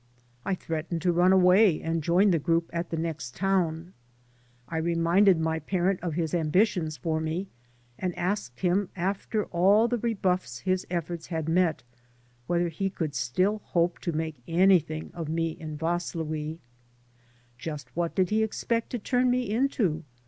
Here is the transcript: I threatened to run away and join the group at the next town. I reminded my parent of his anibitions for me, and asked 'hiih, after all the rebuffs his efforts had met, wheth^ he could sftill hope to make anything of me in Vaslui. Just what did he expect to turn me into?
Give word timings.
I 0.43 0.55
threatened 0.55 1.03
to 1.03 1.11
run 1.11 1.31
away 1.31 1.79
and 1.79 2.03
join 2.03 2.31
the 2.31 2.39
group 2.39 2.71
at 2.73 2.89
the 2.89 2.97
next 2.97 3.35
town. 3.35 3.93
I 4.67 4.77
reminded 4.77 5.39
my 5.39 5.59
parent 5.59 5.99
of 6.01 6.15
his 6.15 6.33
anibitions 6.33 6.97
for 6.97 7.19
me, 7.21 7.49
and 7.99 8.17
asked 8.17 8.57
'hiih, 8.57 8.89
after 8.95 9.45
all 9.45 9.87
the 9.87 9.99
rebuffs 9.99 10.57
his 10.61 10.87
efforts 10.89 11.27
had 11.27 11.47
met, 11.47 11.83
wheth^ 12.49 12.69
he 12.71 12.89
could 12.89 13.11
sftill 13.11 13.61
hope 13.61 13.99
to 13.99 14.11
make 14.11 14.41
anything 14.47 15.11
of 15.13 15.29
me 15.29 15.51
in 15.51 15.77
Vaslui. 15.77 16.57
Just 17.59 17.95
what 17.95 18.15
did 18.15 18.31
he 18.31 18.41
expect 18.41 18.89
to 18.89 18.97
turn 18.97 19.29
me 19.29 19.51
into? 19.51 20.03